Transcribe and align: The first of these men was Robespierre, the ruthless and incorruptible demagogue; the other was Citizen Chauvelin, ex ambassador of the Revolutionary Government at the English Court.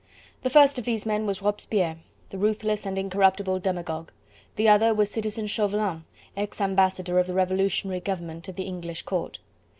The 0.41 0.49
first 0.49 0.79
of 0.79 0.85
these 0.85 1.05
men 1.05 1.27
was 1.27 1.43
Robespierre, 1.43 1.97
the 2.31 2.39
ruthless 2.39 2.87
and 2.87 2.97
incorruptible 2.97 3.59
demagogue; 3.59 4.09
the 4.55 4.67
other 4.67 4.95
was 4.95 5.11
Citizen 5.11 5.45
Chauvelin, 5.45 6.05
ex 6.35 6.59
ambassador 6.59 7.19
of 7.19 7.27
the 7.27 7.35
Revolutionary 7.35 7.99
Government 7.99 8.49
at 8.49 8.55
the 8.55 8.63
English 8.63 9.03
Court. 9.03 9.37